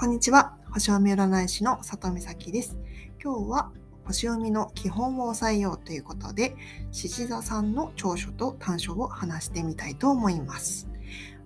[0.00, 0.56] こんにちは。
[0.70, 2.78] 星読み占い師の里美咲です。
[3.22, 3.70] 今日は
[4.06, 6.56] 星読みの基本を押さえようということで、
[6.90, 10.88] 獅子座さんの長所と短所を話してみたいと思います。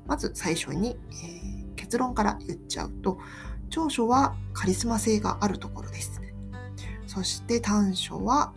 [0.07, 3.19] まず最初に、えー、結論から言っちゃうと、
[3.71, 6.23] 長所はカリスマ性があるところです。
[7.09, 8.55] そして短所は、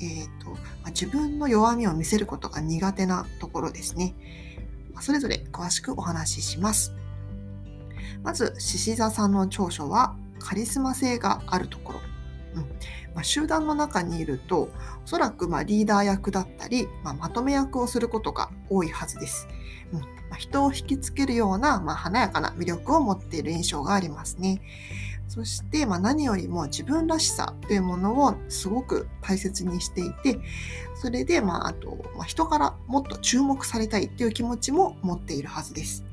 [0.00, 4.14] えーとまあ、自分の弱みを見せることが苦手なところですね。
[5.00, 6.94] それぞれ詳しくお話しします。
[8.22, 12.00] まず、獅子座さんの長所はカリスマ性があるところ。
[12.54, 12.62] うん
[13.14, 14.68] まあ、集団の中にいると、
[15.04, 19.48] おそらくまリーダー役だったり、まあ、まとめ役をすることが多いはずです。
[19.92, 24.60] うんまあ、人を引きつけるような、ま華やかな魅力を持っている印象がありますね。
[25.28, 30.38] そして、ま何よりも自分らしさというものをすごく大切にしていて、
[30.94, 36.04] それで、まあ、あと、ま人からもっと注目されたいっていう気持ちも持っているはずです。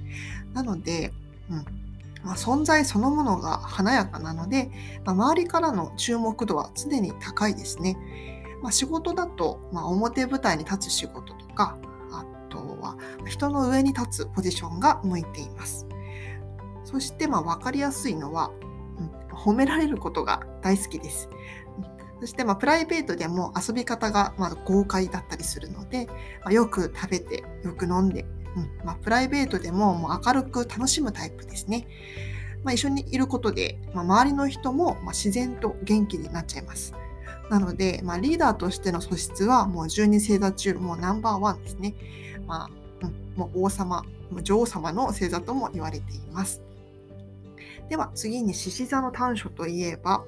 [0.54, 1.14] なので、
[1.50, 1.87] うん
[2.28, 4.70] まあ、存在そのものが華やかなので、
[5.06, 7.98] まあ、周りからの注目度は常に高いですね。
[8.62, 11.78] まあ、仕事だと、ま、表舞台に立つ仕事とか、
[12.12, 15.88] あとは人の上に立つポジションが向いています。
[16.84, 18.52] そして、まあ、分かりやすいのは、
[19.00, 21.30] うん、褒められることが大好きです。
[22.20, 26.08] そして、まあ、プライベートでも遊び方が、ま、豪快だったりするので、
[26.44, 28.26] まあ、よく食べて、よく飲んで、
[28.58, 31.88] うんまあ、プライベートでももう明るく楽しむタイプですね。
[32.64, 36.94] まあ、一緒にいることで、まあ、周りの人もま自然と元気になっちゃいます。
[37.50, 41.94] なので、ま、リーダーとしての素質はもう12星座中もうナンバーワンですね。
[42.46, 42.70] まあ、
[43.06, 44.04] うん、もう王様、
[44.42, 46.62] 女王様の星座とも言われています。
[47.90, 50.26] では次に獅子座の短所といえば、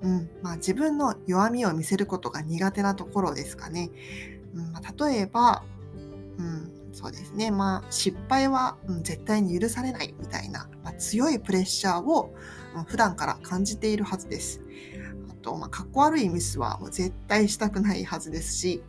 [0.00, 3.90] うんまあ、自分の弱みを見せることが苦手なところですかね。
[4.54, 5.62] うんまあ、例えば、
[6.38, 7.50] うん、そうですね。
[7.50, 12.34] まあ、失敗は、うん、絶対に許されないみたいな、まあ、強いプレッシャーを、
[12.76, 14.60] うん、普段から感じているはずです。
[15.30, 18.82] あと、まあ、かっこ悪いミスはもう絶対したくないはずですし、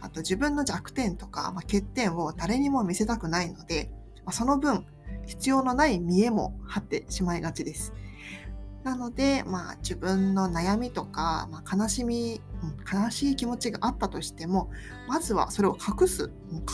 [0.00, 3.90] あと自分の弱点とか、まあ、欠点を誰にも見せたくないので、
[4.24, 4.84] まあ、その分、
[5.24, 7.92] 必要のない見栄も張ってしまいがちです。
[8.84, 12.40] なので、まあ、自分の悩みとか、まあ、悲しみ、
[12.92, 14.70] 悲しい気持ちがあったとしても、
[15.08, 16.30] まずはそれを隠す、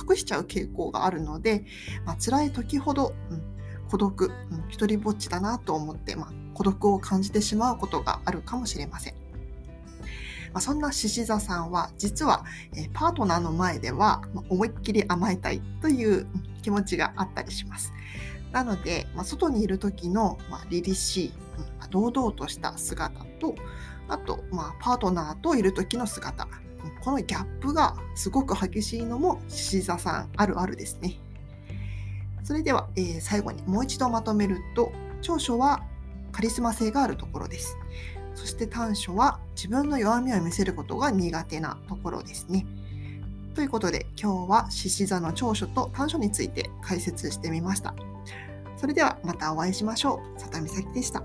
[0.08, 1.64] 隠しちゃう傾向があるので、
[2.04, 3.42] まあ、辛い時ほど、うん、
[3.88, 9.14] 孤独、うん、一人ぼっちだなと思って、まあ、孤独を感じてしまうことがあるかもしれません。
[10.52, 12.44] まあ、そんな獅子座さんは、実は、
[12.76, 16.26] えパートナーの前では、ま思いっきり甘えたいという
[16.62, 17.92] 気持ちがあったりします。
[18.52, 21.32] なので、まあ、外にいる時の、まあ、凛々しい、
[21.82, 23.54] うん、堂々とした姿と、
[24.12, 26.46] あと、まあ、パートナーといる時の姿、
[27.02, 31.18] このギャップがすごく激しいのも獅子座さんあるあるですね。
[32.44, 35.82] それでは、えー、最後にもう一度まとめると、長所は
[36.32, 37.76] カリスマ性があるところです。
[38.34, 42.66] そして短所は自分の弱みを見せることが苦手なところですね。
[43.54, 47.94] ということで今日は獅子座の長所と短所について解説してみました。
[48.76, 50.40] それではまたお会いしましょう。
[50.40, 51.22] 里見咲でした。